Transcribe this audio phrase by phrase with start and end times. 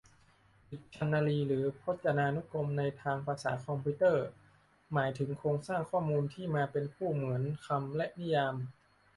[0.69, 4.25] ดิกชันนารีหรือพจนานุกรม ในทางภาษาคอมพิวเตอร์
[4.93, 8.55] หมายถึงโครงสร้างข้อมูลที่มาเป็นคู่ เหมือนคำและนิยาม